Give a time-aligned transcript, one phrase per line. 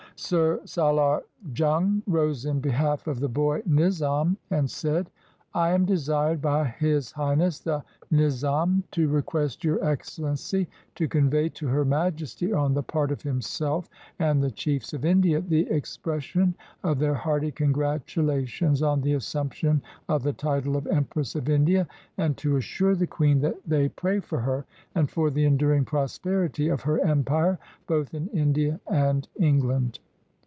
[0.17, 1.23] Sir Salar
[1.55, 5.09] Jung rose in behalf of the boy Nizam and said:
[5.51, 10.69] "I am desired by His Highness the Nizam to re 189 INDIA quest Your Excellency
[10.93, 15.41] to convey to Her Majesty, on the part of himself and the chiefs of India,
[15.41, 21.33] the expres sion of their hearty congratulations on the assumption of the title of Empress
[21.33, 21.87] of India,
[22.19, 26.69] and to assure the Queen that they pray for her, and for the enduring prosperity
[26.69, 27.57] of her Empire,
[27.87, 29.97] both in India and England."